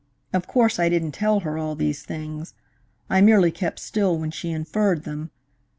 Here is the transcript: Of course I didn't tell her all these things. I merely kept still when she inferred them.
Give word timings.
Of 0.33 0.47
course 0.47 0.79
I 0.79 0.89
didn't 0.89 1.11
tell 1.11 1.41
her 1.41 1.59
all 1.59 1.75
these 1.75 2.01
things. 2.01 2.55
I 3.07 3.21
merely 3.21 3.51
kept 3.51 3.77
still 3.77 4.17
when 4.17 4.31
she 4.31 4.49
inferred 4.49 5.03
them. 5.03 5.29